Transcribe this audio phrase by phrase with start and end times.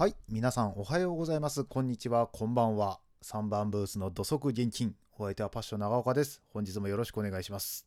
[0.00, 1.62] はい、皆さんおはようございます。
[1.62, 3.00] こんにちは、こんばんは。
[3.22, 4.94] 3番ブースの土足現金。
[5.18, 6.40] お相手はパッション長岡です。
[6.54, 7.86] 本日もよろしくお願いします。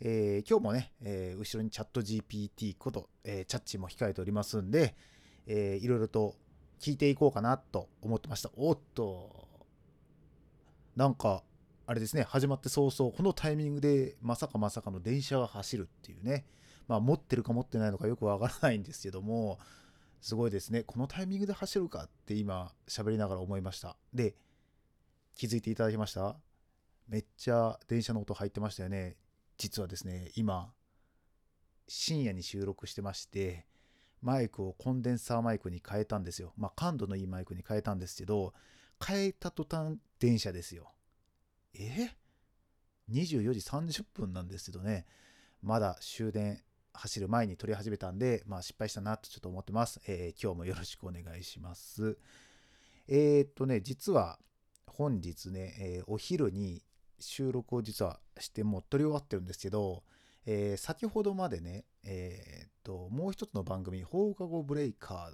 [0.00, 4.96] えー今日もね、えー後ろにチャット GPT こと、えーチャッチも控えておりますんで、
[5.46, 6.36] えーいろいろと
[6.80, 8.50] 聞いていこうかなと思ってました。
[8.56, 9.46] おっと、
[10.96, 11.42] なんか、
[11.84, 16.46] あれですね、始まって早々、このタイミングでまさかまさかの電車が走るっていうね、
[16.88, 19.58] まあ持ってるか持ってないのかよくわからないんですけども、
[20.20, 20.82] すごいですね。
[20.82, 23.96] このタイミングで走るかって今喋りながら思いました。
[24.12, 24.34] で、
[25.34, 26.36] 気づいていただきました？
[27.08, 29.16] めっちゃ電車の音入ってましたよね。
[29.56, 30.72] 実はですね、今、
[31.88, 33.66] 深夜に収録してまして、
[34.20, 36.52] マイクをコンデンサーマイクに変えたんですよ。
[36.56, 38.52] まあ感度のいいマイクに変えたんですけど、
[39.04, 40.92] 変えた途端電車ですよ。
[41.74, 42.10] え
[43.10, 45.06] ?24 時30分なんですけどね、
[45.62, 46.62] まだ終電
[46.92, 50.00] 走る前に撮り始めたんで、まあ失敗したなとちょっと思ってます。
[50.06, 52.18] えー今日もよろしくお願いします。
[53.08, 54.38] えーっとね、実は
[54.86, 56.82] 本日ね、えーお昼に
[57.18, 60.02] 収録を実はしてもう撮り終わってるんですけど、
[60.46, 65.30] えー先ほどまでね、えーっと、もう一つの番組、放課後ブレイカ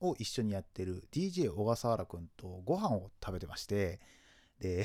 [0.00, 4.00] ーを一緒にやってる DJ 小笠原くんとご飯を食べてまして、
[4.60, 4.84] で、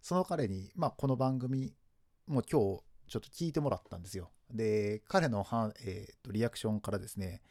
[0.00, 1.74] その彼に、まあこの番組
[2.26, 4.30] も今日ちょっと聞いてもらったんですよ。
[4.52, 7.42] で、彼のは、えーとリアクションからですね、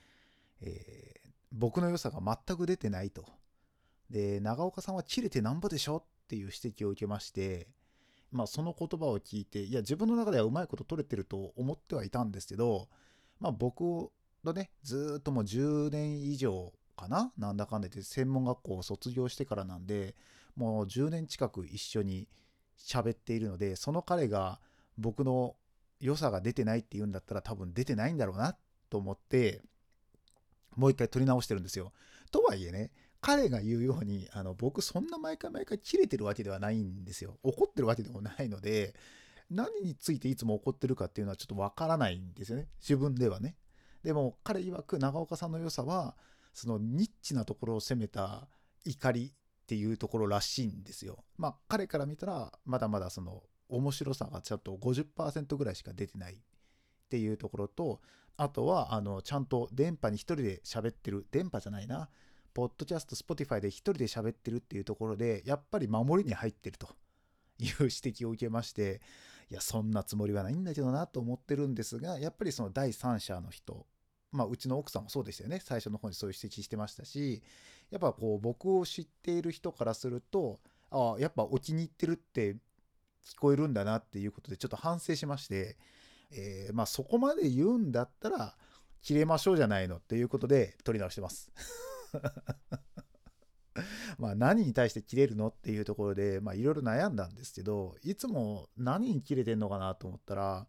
[0.62, 1.24] えー
[1.56, 3.26] 僕の良さが全く出てないと。
[4.10, 7.68] で、長岡さんは切れてなんぼでしょっていう指摘を受けまして、
[8.32, 12.90] まあその言葉を聞いて、いや自分の中ではうまいこと取れてると思ってはいたんですけど、
[13.40, 14.10] まあ僕
[14.44, 20.16] のね、ずっともう10年以上かななんだかんだ言って専門学校を卒業してからなんで、
[20.56, 22.28] もう10年近く一緒に
[22.80, 24.60] 喋っているので、その彼が
[24.98, 25.56] 僕の
[26.04, 28.58] 良さが出てないって言うんだったら多分出てないんだろうな
[28.90, 29.62] と思って、
[30.76, 31.94] もう一回撮り直してるんですよ。
[32.30, 37.40] とはいえね、彼が言うように、あの僕そんな毎回毎回切れてるわけではないんですよ。
[37.42, 38.96] 怒ってるわけでもないので、
[39.50, 42.68] 何についていつも怒ってるかっていうのはちょっとわからないんですよね。
[42.82, 43.56] 自分ではね。
[44.04, 46.18] でも彼曰く長岡さんの良さは、
[46.54, 48.50] そのニッチなところを攻めた
[48.84, 51.24] 怒りっていうところらしいんですよ。
[51.38, 53.42] まあ彼から見たら、まだまだその
[53.76, 56.38] 面白さがちょっと50%ぐらいしか出てないっ
[57.10, 58.02] ていうところと、
[58.38, 62.10] あとは、あの、ちゃんと電波に一人で喋ってる、電波じゃないな、
[62.54, 66.88] ポッドキャスト、 Spotify で一人で喋ってるっていうところで、やっぱり守りに入ってると
[67.60, 69.02] いう指摘を受けまして、
[69.50, 73.86] いや、そんなつもりはないんだけどなと思ってるんですが、やっぱりその第三者の人、
[74.32, 75.60] まあ、うちの奥さんもそうでしたよね。
[75.64, 77.44] 最初の方にそういう指摘してましたし、
[77.92, 80.60] やっぱこう、僕を知っている人からすると、
[80.90, 82.58] ああ、やっぱお気に入ってるって
[83.26, 85.78] 聞こえるんだなっていうことで、ちょっと反省しまして、
[86.32, 88.56] えーまあそこまで言うんだったら
[89.02, 91.52] 切れましょうじゃないのっていうことで取り直してます。
[94.18, 100.68] まあ何に対して切れるのっていうところでまあいろいろ悩んだんですけどいつも何に切れてんのかなと思ったら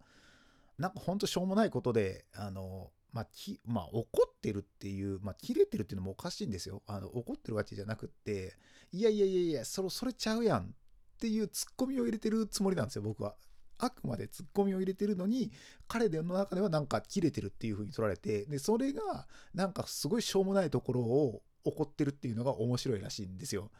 [0.78, 8.56] なんかほんとしょうもないことであのまあきまあ怒ってるっていうまあ切れてるっていうのもおかしいんですよあの怒ってるわけじゃなくって
[8.90, 10.66] いやいやいやいやそれそれちゃうやんっ
[11.14, 13.34] っていうツッコミを入れてるつもりなんですよ僕は。
[13.78, 15.52] あくまでツッコミを入れてるのに
[15.88, 18.44] 彼の中ではなんか切れてるっていう風に取られて。
[18.46, 23.70] でそれがなんかすごいしょうもないところを怒ってるっていうのが面白いらしいんですよ。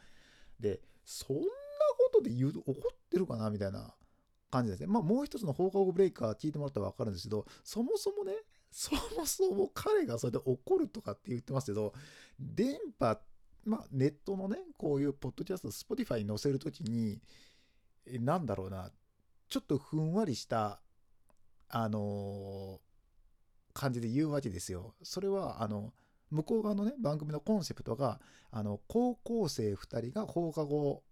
[0.59, 2.75] でそんなことで言うと怒っ
[3.09, 3.93] てるかなみたいな
[4.51, 4.87] 感じですね。
[4.87, 8.33] まあもう一つの放課後ブレイカー聞いてもらったら分かるんですけどそもそもね
[8.71, 11.93] そもそも彼がそれで怒るとかって言ってますけど
[12.39, 13.34] 電波って
[13.65, 17.19] まあネットのねこういうポッドキャスト Spotify に載せるときに
[18.19, 18.91] なんだろうな
[19.49, 20.81] ちょっとふんわりした、
[21.69, 22.85] あのー
[23.75, 24.95] 感じで言うわけですよ。
[25.03, 25.93] それは、あの、
[26.31, 31.03] 向こう側のね、番組のコンセプトが、あの、高校生2人が放課後、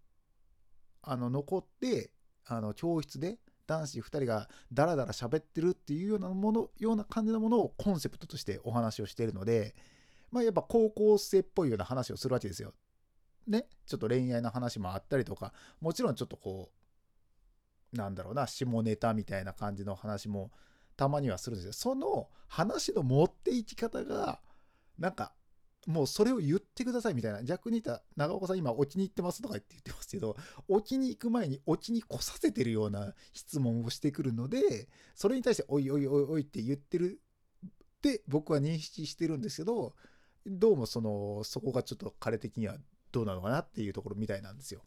[1.03, 2.11] あの、残って、
[2.45, 3.37] あの、教室で
[3.67, 9.75] 男子2人がダラダラ喋ってるっていうようなもの、ような感じのものをコンセプトとしてお話をしているので、
[10.33, 12.73] まあ、やっぱ高校生っぽいような話をするわけですよ。
[13.45, 16.71] ね、ちょっと恋愛の話もあったりとか、もちろんちょっとこ
[17.93, 20.51] う、なんだろうな、下ネタみたいな感じの話も
[20.97, 21.73] たまにはするんですよ。
[21.73, 24.41] その話の持っていき方が、
[24.97, 25.35] なんか、
[25.85, 27.43] もうそれを言ってくださいみたいな。
[27.43, 30.35] 逆に言ったら、長岡さん今、お気に入ってますとか言って言ってますけど、
[30.67, 37.19] お気に行く前にお気に来させてるような質問をしてくるので、それに対して、おいおいおいおいって言ってる
[37.67, 37.69] っ
[38.01, 39.95] て僕は認識してるんですけど、
[40.45, 42.75] どうもその、そこがちょっと彼的には
[43.11, 44.81] どうなのかなっていうところみたいなんですよ。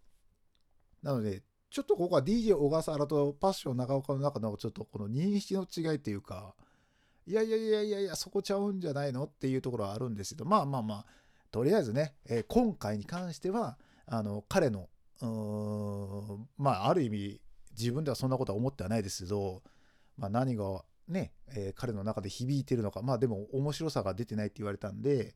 [1.03, 6.55] なので、ちょっとここは DJ 小笠原とパッション長岡の中のちょっとこの認識の違いというか、
[7.27, 11.07] いやいやいやいやいや、そこちゃうんじゃないのっていうところはあるんですけど、まあまあまあ、
[11.51, 14.89] とりあえずね、えー今回に関しては、あの、彼の、
[15.23, 17.41] うーん、まあ、ある意味、
[17.77, 19.63] 自分ではそんなことは思ってはないですけど、
[20.17, 25.35] まあ、何がね、えー彼の中で響いてるのか、まあでも面白さが出てないって言われたんで、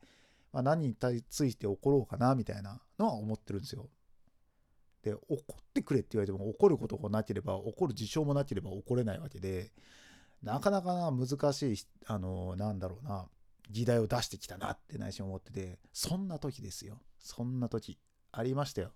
[0.52, 0.96] まあ、何に
[1.28, 3.88] ついて怒ろうかなみたいなのは思ってるんですよ。
[5.02, 9.72] で、怒ってくれって言われても怒ることがなければ、怒る事象もなければ怒れないわけで、
[10.42, 11.76] なかなかな難しい、
[12.06, 13.28] あの、なんだろうな、
[13.70, 17.00] 議題を出してきたなって内心思ってて、そんな時ですよ。
[17.18, 17.98] そんな時。
[18.32, 18.92] ありましたよ。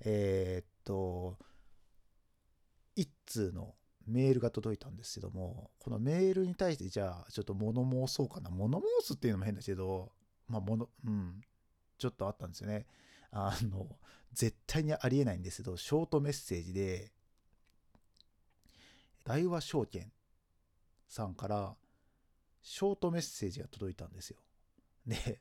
[0.00, 1.38] えーっと、
[2.94, 3.74] 一通の
[4.06, 8.50] メールが届いたんですけども、このメールに対してじゃあちょっと物申そうかな。
[8.50, 10.12] 物申すっていうのも変だけど、
[10.48, 11.40] まあ物、うん、
[11.98, 12.86] ちょっとあったんですよね。
[13.30, 13.86] あの、
[14.32, 17.12] 絶対にありえないんですけど、ショートメッセージで、
[19.24, 20.12] 大和証券
[21.08, 21.74] さんから
[22.62, 24.38] ショートメッセージが届いたんですよ。
[25.06, 25.40] で、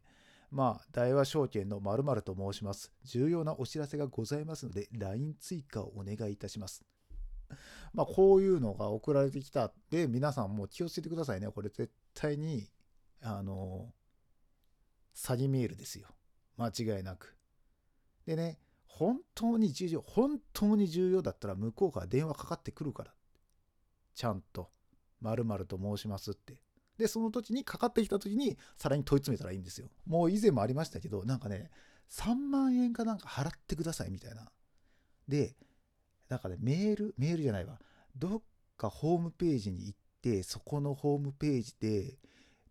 [0.51, 2.91] まあ、大和証券の〇〇と申します。
[3.03, 6.85] 重要なお知らせがございますので、LINE 追加をお願いいたします。
[7.93, 11.47] まあ、こういうのが送られてきたで、皆さんもう気をつけてくださいね。
[11.49, 12.69] これ絶対に、
[13.21, 13.93] あの、
[15.15, 16.07] 詐欺メールですよ。
[16.57, 17.35] 間違いなく。
[18.25, 23.13] でね、本当に重要、本当に重要だったら向こうから電話かかってくるから。
[24.13, 24.69] ちゃんと、
[25.21, 26.61] 〇〇と申しますって。
[26.97, 29.89] で、その時にかかってきた時に、さらに問い詰めたらいいんですよ。
[30.05, 31.69] もう以前もありましたけど、なんかね、
[32.09, 34.49] 3万円かなんか払ってくださいみたいな。
[35.27, 35.55] で、
[36.29, 37.79] なんかね、メール、メールじゃないわ。
[38.15, 38.41] どっ
[38.77, 42.17] かホームページに行って、そこのホームページで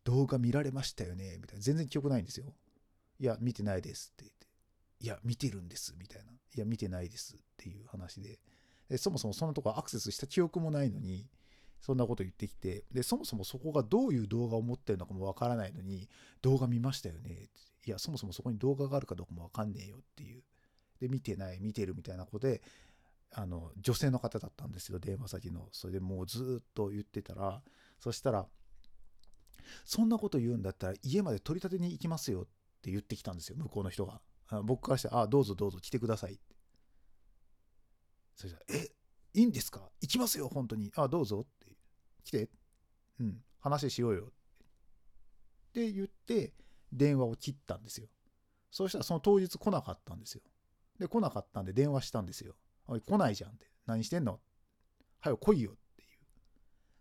[0.05, 1.63] 動画見られましたよねみたいな。
[1.63, 2.55] 全然記憶ないんですよ。
[3.21, 4.47] いや、見てないですって言って。
[5.01, 6.33] いや、見てるんですみたいな。
[6.33, 8.39] いや、見てないですっていう話で。
[8.89, 11.27] でそもそもそのとこアクセスした記憶もないのに、
[11.81, 16.09] そんなこと言ってきて、で、そもそもそこがどういう動画を持ってるのかもわからないのに、
[16.43, 17.51] 動画見ましたよねって。
[17.87, 20.43] いや、そもそもそこに動画があるかどうかもわかんねえよっていう。
[21.01, 22.63] で、見てない、見てるみたいなことで、
[23.37, 25.69] あの、女性の方だったんですよ、電話先の。
[25.73, 27.63] それでもうずっと言ってたら、
[27.99, 28.49] そしたら、
[29.85, 32.47] そんなこと言うんだったら家まで取り立てに行きますよっ
[32.83, 34.21] て言ってきたんですよ、向こうの人が。
[34.63, 36.57] 僕からして、あ、どうぞどうぞ来てくださいって。
[38.37, 38.91] そしたら、え、
[39.35, 39.91] いいんですか？
[40.01, 40.93] 行きますよ、本当に。
[40.97, 41.77] あ、どうぞって。
[42.25, 42.51] 来て。
[43.21, 44.27] うん、話しようよ。
[44.27, 46.53] って言って、
[46.93, 48.09] 電話を切ったんですよ。
[48.71, 50.43] そうしたらその当日来なかったんですよ。
[50.99, 52.55] で、来なかったんで電話したんですよ。
[52.87, 53.67] おい、来ないじゃんって。
[53.87, 54.41] 何してんの？
[55.21, 56.09] はよ、来いよっていう。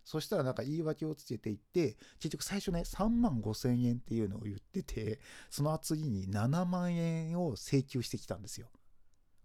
[0.04, 5.20] そしたらなんか言い訳をつけていって、結局最初ね、3万5千円っていうのを言ってて、
[5.50, 8.68] その次に7万円を請求してきたんですよ。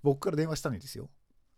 [0.03, 1.09] 僕から電話したんですよ。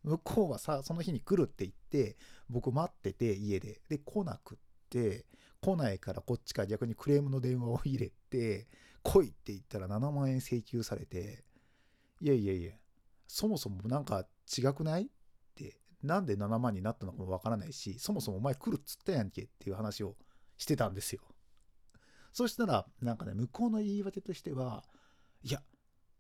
[0.04, 2.18] 向こうはさ、その日に来るって言って、
[2.50, 3.82] 僕待ってて、家で。
[3.88, 4.58] で、来なくっ
[4.90, 5.26] て、
[5.62, 8.68] 来ないからこっちから逆にクレームの電話を入れて、
[9.04, 11.44] 来いって言ったら7万円請求されて、
[12.20, 12.74] いやいやいや、
[13.28, 15.04] そもそもなんか違くない？
[15.04, 15.08] っ
[15.56, 20.16] て、なんで7万になったのかもわからないし、そもそもお前来るっつったやんけっていう話を
[20.58, 21.22] してたんですよ。
[22.34, 24.84] そしたら、なんかね、向こうの言い訳としては、
[25.44, 25.62] いや、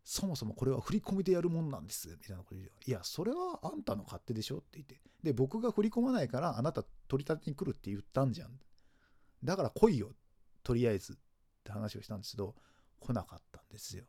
[0.03, 2.71] そもそもこれは振り込みでやるもんなんです、みたいなこと言う。
[2.85, 4.99] いや、それはあんたの勝手でしょって言って。
[5.23, 8.59] で、僕が振り込まないから、あなた取り立てに来るって言ったんじゃん。
[9.43, 10.11] だから来いよ、
[10.63, 11.15] とりあえずっ
[11.63, 12.55] て話をしたんですけど、
[12.99, 14.05] 来なかったんですよ。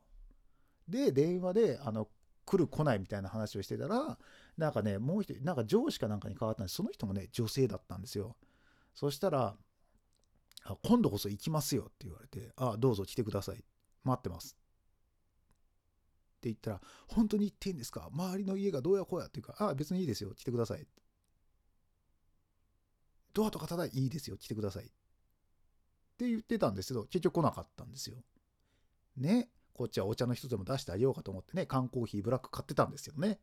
[0.88, 2.08] で、電話で、あの、
[2.44, 4.18] 来る来ないみたいな話をしてたら、
[4.56, 6.74] なんかね、もう一人、なんか上司かなんかに変わったんです。
[6.74, 8.36] その人もね、女性だったんですよ。
[8.94, 9.56] そしたら、
[10.64, 13.64] あ今度こそ行きますよって言われて、あ、どうぞ来てください。
[14.04, 14.56] 待ってます。
[16.36, 18.08] って言ったら、本当に行っていいんですか？
[18.12, 20.34] 周りの家がどうやこうやっていうか、あ、別にいいですよ。
[20.34, 20.86] 来てください。
[23.32, 24.36] ドアとかただいいですよ。
[24.36, 24.84] 来てください。
[24.84, 24.88] っ
[26.18, 28.16] て言ってたんですけど、結局来なかったんですよ。
[29.16, 29.48] ね。
[29.74, 33.38] こっちはお茶の一つでも出してあげようかと思ってね、缶コーヒーブラック買ってたんですよね。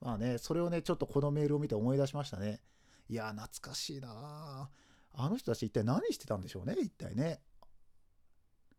[0.00, 2.60] まあね、それをね、ちょっとこのメールを見て思い出しましたね。
[3.08, 4.70] いや、懐かしいな
[5.14, 7.40] あの人たち一体何してたんでしょうね、一体ね。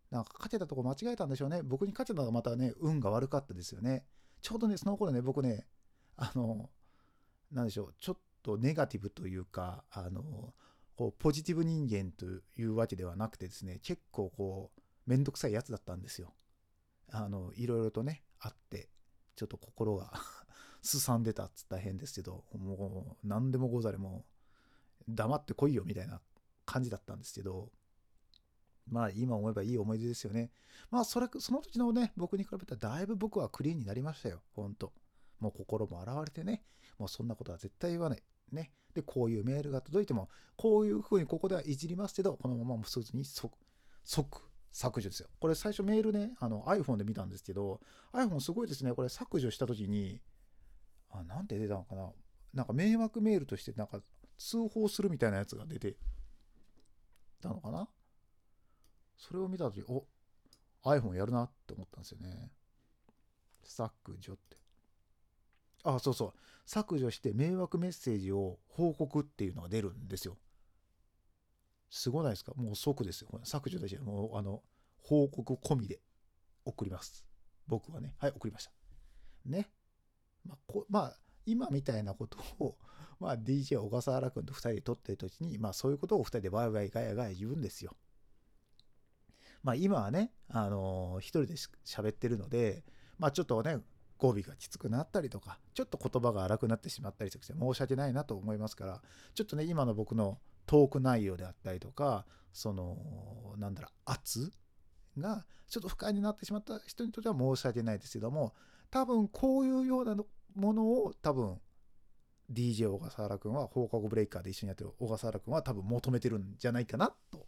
[0.09, 1.61] なんか勝てたとこ間違えたんでしょうね。
[1.63, 4.05] 僕に勝てたのがまたね、運が悪かったですよね。
[4.41, 5.65] ちょうどね、その頃ね、僕ね、
[6.17, 6.69] あの、
[7.51, 10.53] なんでしょう、ちょっとネガティブというか、あの、
[10.95, 16.33] こうポジティブ人間というわけではなくてですね、結構こう、めんどくさいやつだったんですよ。
[17.11, 18.89] あの、いろいろとね、あって、
[19.35, 20.13] ちょっと心が
[20.81, 24.25] すさんでたっつったら変ですけど、もう何でもござれも
[25.07, 26.21] 黙ってこいよみたいな
[26.65, 27.71] 感じだったんですけど、
[28.85, 30.51] まあ今思えばいい思い出ですよね。
[30.89, 34.41] まあそれ、その時のね、僕に比べたらだいぶ僕はクリーンになりましたよ。
[34.51, 34.93] ほんと。
[35.39, 36.63] もう心も洗われてね、
[36.97, 38.23] もうそんなことは絶対言わない。
[38.51, 38.71] ね。
[38.93, 43.53] で、こういうメールが届いても、こういうふうにここではいじりますけど、このままもうすぐに即、
[44.03, 45.29] 即削除ですよ。
[45.39, 47.79] これ最初メールね、あの iPhone で見たんですけど、
[48.11, 48.91] iPhone すごいですね。
[48.91, 50.19] これ削除した時に、
[51.11, 52.11] あ、なんて出たのかな。
[52.53, 54.01] なんか迷惑メールとしてなんか
[54.37, 55.95] 通報するみたいなやつが出て
[57.39, 57.87] たのかな。
[59.15, 60.05] それを見た時、お
[60.83, 62.51] iPhone やるなって思ったんですよね。
[63.63, 64.57] 削除って。
[65.83, 66.33] あ、そうそう。
[66.65, 70.37] 削除して迷惑メッセージを報告っていうのが出るんですよ。
[71.93, 72.53] すごないですか？
[72.55, 73.29] もう即ですよ。
[73.43, 74.63] 削除だし、もうあの、
[75.03, 76.01] 報告込みで
[76.65, 77.23] 送ります。
[77.67, 78.15] 僕はね。
[78.17, 78.71] はい、送りました。
[79.45, 79.69] ね。
[80.43, 82.77] まあ、こまあ、今みたいなことを、
[83.19, 87.95] まあ、DJ 小笠原君と2人で撮ってる時に、まあ、そういうことを2人でワイワイガヤガヤ言うんですよ。
[89.61, 91.53] まあ、今はね、あのー、一人で
[91.85, 92.83] 喋ってるので、
[93.19, 93.79] まあ、ちょっとね、
[94.17, 99.03] 語尾がきつくなったりとか、ちょっと言葉が荒くなってしまったりとかして申し訳ないなと思いますから、
[99.35, 104.51] ちょっとね、今の僕のトーク内容であったりとか、その、なんだろう、圧
[105.17, 108.53] がちょっと不快になってしまった人にとっては申し訳ないですけども、
[108.89, 110.15] 多分こういうような
[110.55, 111.59] ものを多分
[112.51, 117.47] DJ 小笠原君は放課後ブレイカーで一緒にやってる小笠原君は多分求めてるんじゃないかなと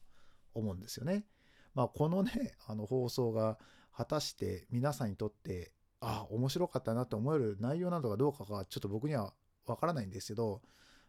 [0.53, 1.25] 思うんですよね。
[1.74, 3.57] まあこのね、あの放送が
[3.95, 9.34] 果たして皆さんにとってあ面白かったなと思える内容なのかどうかがちょっと僕には
[9.65, 10.62] わからないんですけど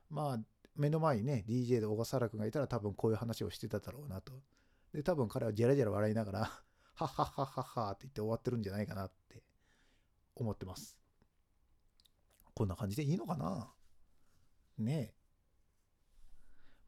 [0.08, 0.38] まあ
[0.76, 4.32] 目の前にね DJ で小笠原君がいたら多分こういう話をしてただろうなと
[4.92, 9.42] で多分彼はジャラジャラ笑いながらはっはっはっはっはって言って終わってるんじゃないかなって
[10.34, 10.98] 思ってます
[12.54, 13.68] こんな感じでいいのかな
[14.78, 15.14] ねえ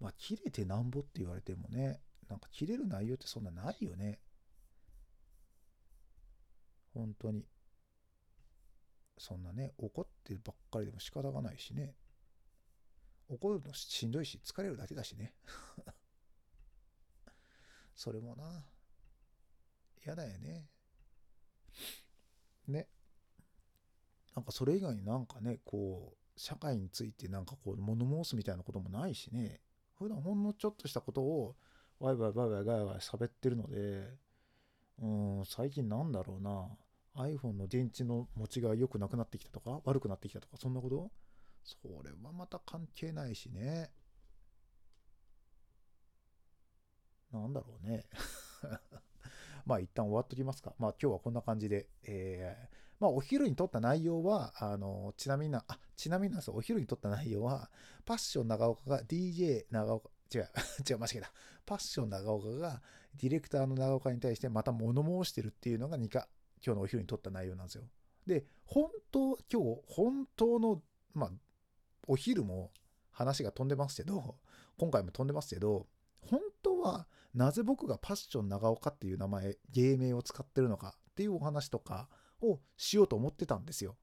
[0.00, 4.20] まあ切れてなんぼって言われてもねなんか切れる内容ってそんなないよね
[6.94, 7.44] 本当に
[9.18, 11.94] そんなね、怒ってばっかりでも仕方がないしね。
[13.28, 15.34] 怒るのしんどいし、疲れるだけだしね。
[17.94, 18.64] それもな、
[20.04, 20.68] 嫌だよね。
[22.66, 22.88] ね。
[24.34, 29.60] なんかそれ以外になんかね、こう、社会についてなんかこう、物申すみたいなこともないしね。
[29.96, 31.56] 普段ほんのちょっとしたことを、
[31.98, 34.16] ワイワイワイワイガヤガヤ喋ってるので、
[35.00, 36.68] うん、最近なんだろうな。
[37.16, 41.10] iPhone の電池の持ちが良くなくなってきたとか、悪くなってきたとか、そんなこと？
[41.68, 43.90] それはまた関係ないしね。
[47.32, 48.06] なんだろうね。
[49.66, 50.74] まあ一旦終わっときますか。
[50.78, 57.70] まあ今日はこんな感じで、えー、まあお昼に撮った内容は、あの、ちなみにな、あ、ちなみになんですよ、お昼に撮った内容は、
[58.06, 60.48] パッション長岡が DJ 長岡、違う、
[60.88, 61.32] 違う、間違えた。
[61.66, 62.82] パッション長岡が
[63.14, 66.28] ディレクターの長岡に対してまた物申してるっていうのが2か、
[66.64, 67.84] 今日のお昼に撮った内容なんですよ。
[68.26, 70.82] で、本当、今日、本当の、
[71.12, 71.32] まあ、
[72.08, 72.72] お昼も
[73.12, 74.36] 話が飛んでますけど、
[74.76, 75.86] 今回も飛んでますけど、
[76.22, 82.08] 本当はなぜ僕がパッション長岡っていう名前、芸名を使ってるのかっていうお話とか
[82.40, 83.96] をしようと思ってたんですよ。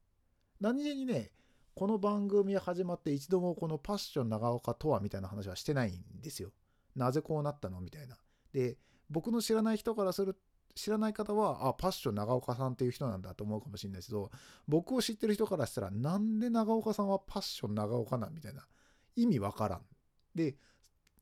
[0.62, 1.32] 何気にね、
[1.74, 6.52] この番組始まって一度もこのパッション長岡とはみたいな話はしてないんですよ。
[6.96, 8.18] なぜこうなったのみたいな。
[8.54, 8.78] で、
[9.10, 10.38] 僕の知らない人からする
[10.76, 14.30] 知らない方は、あ、パッション長岡さんっていう人なんだと思うかもしれないですけど、
[14.68, 18.68] 僕を知ってる人からしたら、なんで長岡さんはパッション長岡なんみたいな。
[19.16, 19.82] 意味わからん。
[20.36, 20.58] で、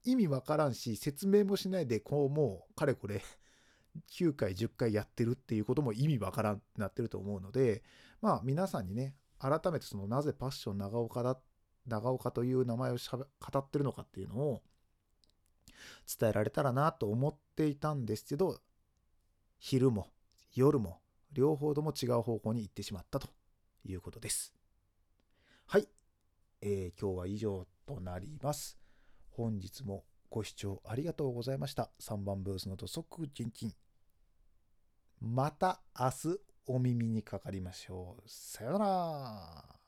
[0.03, 3.21] 意味わからんし、説明もしないで、こうもう、かれこれ
[4.11, 7.83] 9回、10回やってるっていうことも意味わからんってなってると思うので、
[8.21, 11.37] まあ皆さんにね、改めてそのなぜパッション長岡だ、
[11.85, 14.63] 長岡という名前を語ってるのかっていうのを
[16.19, 18.59] 伝えられたらなと思っていたんですけど、
[19.65, 20.09] 昼も
[20.53, 20.99] 夜も
[21.31, 23.29] 両方とも違う方向に行ってしまったと
[23.85, 24.53] いうことです。
[25.67, 25.87] はい、
[26.61, 28.77] えー、今日は以上となります。
[29.29, 31.91] 本日もご視聴ありがとうございました。
[32.01, 33.73] 3番ブースの土足キンキン。
[35.21, 38.23] また明日お耳にかかりましょう。
[38.27, 39.82] さよなら。